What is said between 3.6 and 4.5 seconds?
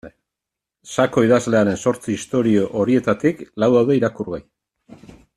lau daude irakurgai.